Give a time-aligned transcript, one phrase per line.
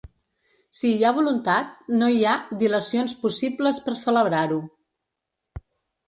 [0.77, 2.31] Si hi ha voluntat, no hi ha
[2.63, 4.57] dil·lacions possibles per celebrar-lo.